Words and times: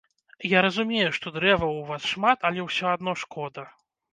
Я 0.53 0.59
разумею, 0.65 1.09
што 1.17 1.33
дрэваў 1.35 1.75
у 1.81 1.85
вас 1.91 2.09
шмат, 2.15 2.39
але 2.51 2.67
ўсё 2.71 2.85
адно 2.95 3.17
шкода. 3.27 3.69